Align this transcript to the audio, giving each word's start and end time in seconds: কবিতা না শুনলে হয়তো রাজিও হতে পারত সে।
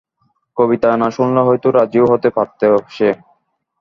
কবিতা 0.57 0.89
না 1.01 1.07
শুনলে 1.15 1.41
হয়তো 1.47 1.67
রাজিও 1.77 2.05
হতে 2.11 2.29
পারত 2.35 2.61
সে। 2.89 3.09